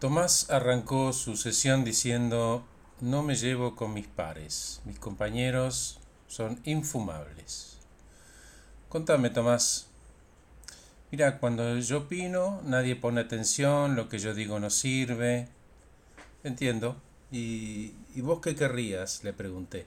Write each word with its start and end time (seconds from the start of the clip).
Tomás 0.00 0.48
arrancó 0.48 1.12
su 1.12 1.36
sesión 1.36 1.84
diciendo, 1.84 2.64
no 3.02 3.22
me 3.22 3.34
llevo 3.34 3.76
con 3.76 3.92
mis 3.92 4.06
pares, 4.06 4.80
mis 4.86 4.98
compañeros 4.98 5.98
son 6.26 6.58
infumables. 6.64 7.76
Contame, 8.88 9.28
Tomás. 9.28 9.88
Mira, 11.10 11.38
cuando 11.38 11.78
yo 11.80 11.98
opino, 11.98 12.62
nadie 12.64 12.96
pone 12.96 13.20
atención, 13.20 13.94
lo 13.94 14.08
que 14.08 14.18
yo 14.18 14.32
digo 14.32 14.58
no 14.58 14.70
sirve. 14.70 15.48
Entiendo. 16.44 16.96
¿Y, 17.30 17.92
¿Y 18.14 18.22
vos 18.22 18.40
qué 18.40 18.56
querrías? 18.56 19.22
le 19.22 19.34
pregunté. 19.34 19.84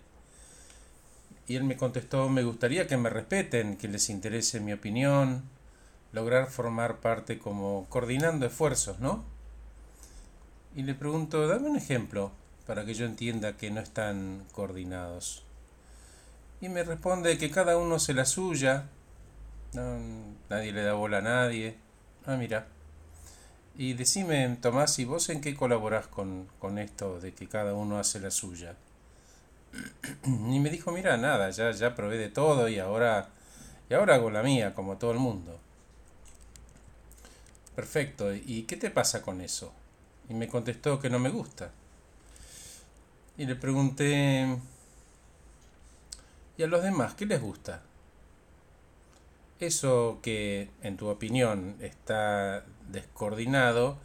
Y 1.48 1.56
él 1.56 1.64
me 1.64 1.76
contestó, 1.76 2.30
me 2.30 2.44
gustaría 2.44 2.86
que 2.86 2.98
me 2.98 3.10
respeten, 3.10 3.78
que 3.78 3.88
les 3.88 4.12
interese 4.12 4.60
mi 4.60 4.74
opinión, 4.74 5.42
lograr 6.12 6.52
formar 6.52 6.98
parte 7.00 7.40
como 7.40 7.88
coordinando 7.90 8.46
esfuerzos, 8.46 9.00
¿no? 9.00 9.34
Y 10.76 10.84
le 10.84 10.96
pregunto, 10.96 11.48
dame 11.48 11.70
un 11.70 11.76
ejemplo 11.76 12.32
para 12.66 12.86
que 12.86 12.94
yo 12.94 13.06
entienda 13.06 13.58
que 13.58 13.70
no 13.70 13.82
están 13.82 14.46
coordinados. 14.52 15.44
Y 16.62 16.70
me 16.70 16.84
responde 16.84 17.38
que 17.38 17.52
cada 17.52 17.78
uno 17.78 17.96
hace 17.96 18.14
la 18.14 18.26
suya, 18.26 18.86
nadie 19.74 20.72
le 20.72 20.84
da 20.84 20.94
bola 20.94 21.18
a 21.18 21.22
nadie. 21.22 21.76
Ah, 22.26 22.38
mira. 22.38 22.68
Y 23.76 23.94
decime, 23.94 24.58
Tomás, 24.62 24.98
¿y 25.00 25.06
vos 25.06 25.30
en 25.30 25.42
qué 25.42 25.56
colaborás 25.56 26.08
con, 26.08 26.48
con 26.60 26.78
esto 26.78 27.20
de 27.20 27.34
que 27.34 27.48
cada 27.48 27.74
uno 27.74 28.00
hace 28.00 28.20
la 28.20 28.32
suya? 28.32 28.76
y 30.26 30.60
me 30.60 30.70
dijo, 30.70 30.92
mira, 30.92 31.18
nada, 31.18 31.50
ya, 31.50 31.72
ya 31.72 31.96
probé 31.96 32.18
de 32.18 32.30
todo 32.30 32.70
y 32.70 32.80
ahora, 32.80 33.30
y 33.90 33.94
ahora 33.94 34.16
hago 34.16 34.30
la 34.30 34.44
mía, 34.44 34.74
como 34.74 34.98
todo 34.98 35.12
el 35.12 35.20
mundo. 35.20 35.60
Perfecto, 37.76 38.34
¿y 38.34 38.64
qué 38.64 38.78
te 38.78 38.92
pasa 38.92 39.24
con 39.24 39.42
eso? 39.42 39.74
Y 40.30 40.34
me 40.34 40.48
contestó 40.48 41.00
que 41.00 41.10
no 41.10 41.20
me 41.20 41.30
gusta. 41.30 41.72
Y 43.38 43.46
le 43.46 43.56
pregunté, 43.56 44.58
¿y 46.58 46.64
a 46.64 46.68
los 46.68 46.84
demás 46.84 47.16
qué 47.16 47.26
les 47.26 47.42
gusta? 47.42 47.82
Eso 49.60 50.20
que, 50.22 50.70
en 50.82 50.98
tu 50.98 51.08
opinión, 51.08 51.78
está 51.80 52.66
descoordinado 52.90 53.98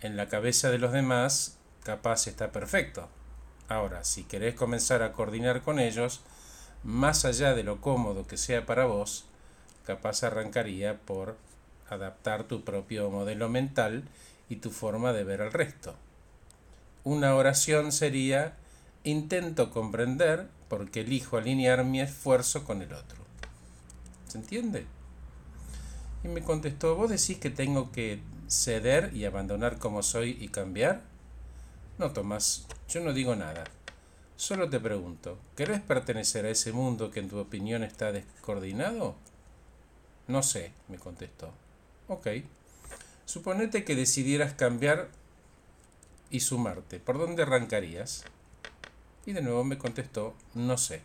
en 0.00 0.16
la 0.16 0.28
cabeza 0.28 0.70
de 0.70 0.78
los 0.78 0.92
demás, 0.92 1.58
capaz 1.82 2.26
está 2.26 2.52
perfecto. 2.52 3.08
Ahora, 3.68 4.04
si 4.04 4.24
querés 4.24 4.54
comenzar 4.54 5.02
a 5.02 5.12
coordinar 5.12 5.62
con 5.62 5.78
ellos, 5.78 6.20
más 6.82 7.24
allá 7.24 7.54
de 7.54 7.62
lo 7.62 7.80
cómodo 7.80 8.26
que 8.26 8.36
sea 8.36 8.66
para 8.66 8.84
vos, 8.84 9.24
capaz 9.86 10.22
arrancaría 10.22 10.98
por 10.98 11.36
adaptar 11.88 12.44
tu 12.44 12.64
propio 12.64 13.10
modelo 13.10 13.48
mental 13.48 14.04
y 14.48 14.56
tu 14.56 14.70
forma 14.70 15.12
de 15.12 15.24
ver 15.24 15.42
al 15.42 15.52
resto. 15.52 15.94
Una 17.04 17.34
oración 17.34 17.92
sería 17.92 18.56
intento 19.04 19.70
comprender 19.70 20.48
porque 20.68 21.00
elijo 21.00 21.36
alinear 21.36 21.84
mi 21.84 22.00
esfuerzo 22.00 22.64
con 22.64 22.82
el 22.82 22.92
otro. 22.92 23.18
¿Se 24.28 24.38
entiende? 24.38 24.86
Y 26.24 26.28
me 26.28 26.42
contestó, 26.42 26.94
¿vos 26.94 27.10
decís 27.10 27.38
que 27.38 27.50
tengo 27.50 27.90
que 27.90 28.20
ceder 28.46 29.10
y 29.14 29.24
abandonar 29.24 29.78
como 29.78 30.02
soy 30.02 30.36
y 30.40 30.48
cambiar? 30.48 31.02
No, 31.98 32.12
Tomás, 32.12 32.66
yo 32.88 33.00
no 33.00 33.12
digo 33.12 33.34
nada. 33.34 33.64
Solo 34.36 34.70
te 34.70 34.80
pregunto, 34.80 35.38
¿querés 35.56 35.80
pertenecer 35.80 36.46
a 36.46 36.50
ese 36.50 36.72
mundo 36.72 37.10
que 37.10 37.20
en 37.20 37.28
tu 37.28 37.38
opinión 37.38 37.82
está 37.82 38.12
descoordinado? 38.12 39.14
No 40.28 40.42
sé, 40.42 40.72
me 40.88 40.98
contestó. 40.98 41.52
Ok. 42.08 42.28
Suponete 43.24 43.84
que 43.84 43.94
decidieras 43.94 44.54
cambiar 44.54 45.08
y 46.30 46.40
sumarte. 46.40 46.98
¿Por 47.00 47.18
dónde 47.18 47.42
arrancarías? 47.42 48.24
Y 49.26 49.32
de 49.32 49.42
nuevo 49.42 49.64
me 49.64 49.78
contestó, 49.78 50.34
no 50.54 50.76
sé. 50.78 51.02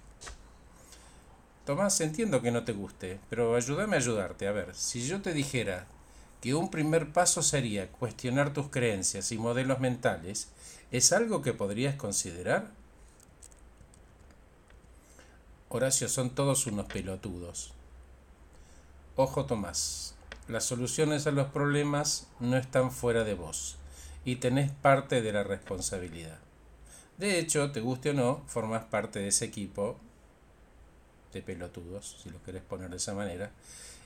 Tomás, 1.66 2.00
entiendo 2.00 2.42
que 2.42 2.52
no 2.52 2.64
te 2.64 2.72
guste, 2.72 3.20
pero 3.30 3.56
ayúdame 3.56 3.98
a 3.98 4.00
ayudarte. 4.00 4.48
A 4.48 4.54
ver, 4.54 4.74
si 4.74 5.06
yo 5.06 5.22
te 5.22 5.34
dijera 5.34 5.86
que 6.42 6.56
un 6.56 6.72
primer 6.72 7.12
paso 7.12 7.42
sería 7.44 7.92
cuestionar 7.92 8.54
tus 8.54 8.70
creencias 8.70 9.32
y 9.32 9.38
modelos 9.38 9.80
mentales, 9.80 10.48
¿es 10.92 11.12
algo 11.12 11.42
que 11.42 11.54
podrías 11.54 11.96
considerar? 11.96 12.72
Horacio, 15.70 16.08
son 16.08 16.30
todos 16.30 16.66
unos 16.68 16.86
pelotudos. 16.86 17.74
Ojo, 19.18 19.46
Tomás, 19.46 20.16
las 20.48 20.64
soluciones 20.64 21.28
a 21.28 21.32
los 21.32 21.48
problemas 21.48 22.28
no 22.40 22.58
están 22.58 22.92
fuera 22.92 23.24
de 23.24 23.34
vos 23.34 23.78
y 24.24 24.38
tenés 24.38 24.72
parte 24.72 25.22
de 25.22 25.34
la 25.34 25.44
responsabilidad. 25.44 26.40
De 27.18 27.40
hecho, 27.40 27.72
te 27.72 27.82
guste 27.82 28.12
o 28.12 28.14
no, 28.14 28.44
formas 28.48 28.86
parte 28.86 29.20
de 29.20 29.30
ese 29.30 29.46
equipo 29.46 29.98
de 31.34 31.42
pelotudos, 31.42 32.18
si 32.24 32.30
lo 32.30 32.42
querés 32.44 32.62
poner 32.62 32.90
de 32.90 32.98
esa 32.98 33.14
manera. 33.14 33.52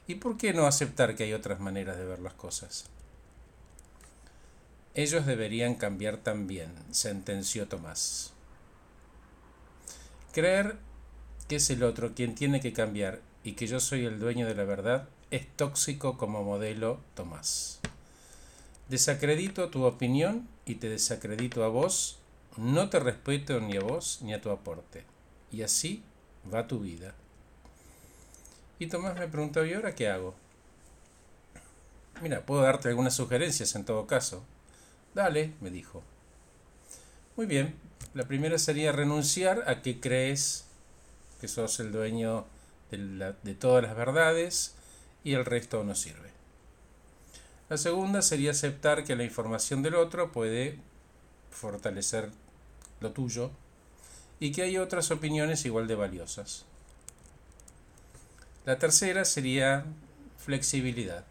¿Y 0.07 0.16
por 0.16 0.38
qué 0.38 0.53
no 0.53 0.66
aceptar 0.66 1.16
que 1.16 1.24
hay 1.24 1.34
otras 1.34 1.59
maneras 1.59 1.97
de 1.97 2.06
ver 2.06 2.19
las 2.19 2.34
cosas? 2.34 2.85
Ellos 4.94 5.25
deberían 5.25 5.75
cambiar 5.75 6.18
también, 6.18 6.73
sentenció 6.91 7.68
Tomás. 7.68 8.34
Creer 10.34 10.78
que 11.47 11.58
es 11.58 11.69
el 11.69 11.84
otro 11.84 12.13
quien 12.13 12.35
tiene 12.35 12.62
que 12.62 12.73
cambiar 12.73 13.22
y 13.44 13.53
que 13.53 13.68
yo 13.68 13.79
soy 13.79 14.06
el 14.06 14.19
dueño 14.19 14.47
de 14.47 14.56
la 14.56 14.63
verdad 14.63 15.08
es 15.31 15.47
tóxico 15.56 16.18
como 16.18 16.44
modelo 16.44 17.00
Tomás. 17.16 17.80
Desacredito 18.90 19.69
tu 19.69 19.86
opinión 19.86 20.47
y 20.66 20.75
te 20.75 20.90
desacredito 20.90 21.64
a 21.64 21.69
vos, 21.69 22.19
no 22.58 22.90
te 22.90 23.00
respeto 23.00 23.62
ni 23.62 23.78
a 23.78 23.81
vos 23.81 24.20
ni 24.22 24.34
a 24.34 24.41
tu 24.41 24.50
aporte. 24.52 25.06
Y 25.50 25.64
así 25.64 26.03
va 26.53 26.68
tu 26.68 26.81
vida. 26.81 27.16
Y 28.78 28.88
Tomás 28.88 29.18
me 29.18 29.28
preguntó, 29.28 29.66
¿y 29.66 29.74
ahora 29.74 29.96
qué 29.96 30.09
hago? 30.09 30.36
Mira, 32.22 32.46
puedo 32.46 32.62
darte 32.62 32.90
algunas 32.90 33.16
sugerencias 33.16 33.74
en 33.75 33.86
todo 33.86 34.06
caso. 34.08 34.44
Dale, 35.16 35.53
me 35.62 35.72
dijo. 35.72 36.03
Muy 37.38 37.46
bien, 37.46 37.75
la 38.14 38.25
primera 38.25 38.58
sería 38.58 38.91
renunciar 38.91 39.64
a 39.70 39.81
que 39.81 40.02
crees 40.02 40.66
que 41.40 41.47
sos 41.47 41.80
el 41.80 41.94
dueño 41.94 42.46
de, 42.91 43.34
de 43.41 43.56
todas 43.56 43.84
las 43.84 43.96
verdades 43.96 44.75
y 45.24 45.34
el 45.34 45.46
resto 45.46 45.84
no 45.84 45.96
sirve. 45.96 46.32
La 47.70 47.78
segunda 47.78 48.22
sería 48.22 48.52
aceptar 48.52 49.04
que 49.04 49.16
la 49.16 49.24
información 49.24 49.82
del 49.82 49.96
otro 49.96 50.32
puede 50.32 50.78
fortalecer 51.52 52.30
lo 53.00 53.12
tuyo 53.12 53.52
y 54.40 54.52
que 54.52 54.64
hay 54.64 54.78
otras 54.78 55.12
opiniones 55.12 55.66
igual 55.66 55.88
de 55.88 55.96
valiosas. 55.96 56.66
La 58.66 58.78
tercera 58.78 59.26
sería 59.26 59.86
flexibilidad, 60.38 61.24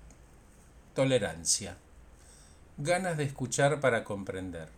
tolerancia, 0.95 1.77
ganas 2.78 3.17
de 3.17 3.25
escuchar 3.25 3.81
para 3.81 4.05
comprender, 4.05 4.69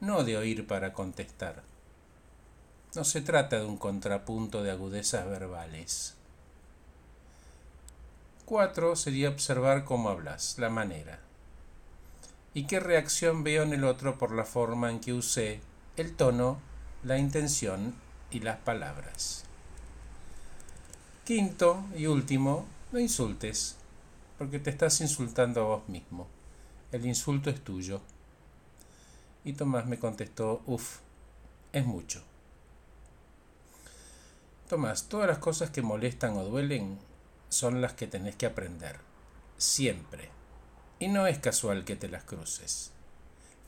no 0.00 0.24
de 0.24 0.36
oír 0.36 0.66
para 0.66 0.92
contestar. 0.92 1.62
No 2.94 3.04
se 3.04 3.20
trata 3.20 3.58
de 3.58 3.66
un 3.66 3.76
contrapunto 3.76 4.62
de 4.62 4.70
agudezas 4.70 5.26
verbales. 5.26 6.14
Cuatro 8.44 8.94
sería 8.94 9.30
observar 9.30 9.84
cómo 9.84 10.10
hablas, 10.10 10.56
la 10.58 10.68
manera. 10.68 11.18
¿Y 12.52 12.66
qué 12.66 12.78
reacción 12.78 13.42
veo 13.42 13.62
en 13.62 13.72
el 13.72 13.84
otro 13.84 14.18
por 14.18 14.32
la 14.32 14.44
forma 14.44 14.90
en 14.90 15.00
que 15.00 15.14
usé 15.14 15.62
el 15.96 16.14
tono, 16.14 16.58
la 17.02 17.16
intención 17.16 17.94
y 18.30 18.40
las 18.40 18.58
palabras? 18.58 19.44
Quinto 21.24 21.86
y 21.96 22.04
último, 22.04 22.66
no 22.92 22.98
insultes, 22.98 23.76
porque 24.36 24.58
te 24.58 24.68
estás 24.68 25.00
insultando 25.00 25.62
a 25.62 25.64
vos 25.64 25.88
mismo. 25.88 26.28
El 26.92 27.06
insulto 27.06 27.48
es 27.48 27.64
tuyo. 27.64 28.02
Y 29.42 29.54
Tomás 29.54 29.86
me 29.86 29.98
contestó, 29.98 30.60
uff, 30.66 30.98
es 31.72 31.86
mucho. 31.86 32.22
Tomás, 34.68 35.08
todas 35.08 35.28
las 35.28 35.38
cosas 35.38 35.70
que 35.70 35.80
molestan 35.80 36.36
o 36.36 36.44
duelen 36.44 36.98
son 37.54 37.80
las 37.80 37.94
que 37.94 38.06
tenés 38.06 38.36
que 38.36 38.46
aprender. 38.46 38.96
Siempre. 39.56 40.30
Y 40.98 41.08
no 41.08 41.26
es 41.26 41.38
casual 41.38 41.84
que 41.84 41.96
te 41.96 42.08
las 42.08 42.24
cruces. 42.24 42.92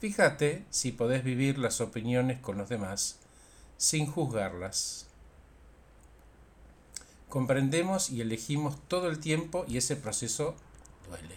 Fíjate 0.00 0.64
si 0.70 0.92
podés 0.92 1.24
vivir 1.24 1.58
las 1.58 1.80
opiniones 1.80 2.38
con 2.40 2.58
los 2.58 2.68
demás 2.68 3.18
sin 3.76 4.06
juzgarlas. 4.06 5.06
Comprendemos 7.28 8.10
y 8.10 8.20
elegimos 8.20 8.78
todo 8.88 9.08
el 9.08 9.18
tiempo 9.18 9.64
y 9.68 9.78
ese 9.78 9.96
proceso 9.96 10.54
duele. 11.08 11.36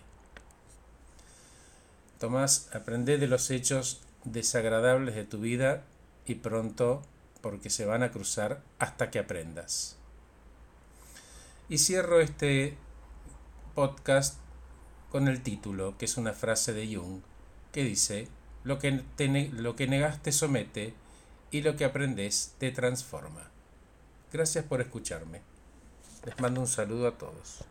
Tomás, 2.20 2.70
aprende 2.74 3.18
de 3.18 3.28
los 3.28 3.50
hechos 3.50 4.02
desagradables 4.24 5.16
de 5.16 5.24
tu 5.24 5.40
vida 5.40 5.84
y 6.26 6.36
pronto 6.36 7.02
porque 7.42 7.70
se 7.70 7.86
van 7.86 8.04
a 8.04 8.12
cruzar 8.12 8.62
hasta 8.78 9.10
que 9.10 9.20
aprendas. 9.20 9.99
Y 11.70 11.78
cierro 11.78 12.20
este 12.20 12.76
podcast 13.76 14.40
con 15.12 15.28
el 15.28 15.44
título, 15.44 15.98
que 16.00 16.06
es 16.06 16.18
una 16.18 16.34
frase 16.34 16.74
de 16.74 16.96
Jung, 16.96 17.22
que 17.72 17.84
dice, 17.84 18.28
Lo 18.64 18.80
que, 18.80 19.04
te, 19.16 19.50
lo 19.54 19.76
que 19.76 19.88
negas 19.88 20.22
te 20.24 20.32
somete 20.32 20.96
y 21.52 21.62
lo 21.62 21.76
que 21.76 21.86
aprendes 21.86 22.56
te 22.58 22.72
transforma. 22.72 23.52
Gracias 24.34 24.66
por 24.66 24.82
escucharme. 24.82 25.42
Les 26.26 26.40
mando 26.40 26.62
un 26.62 26.68
saludo 26.68 27.08
a 27.08 27.18
todos. 27.20 27.64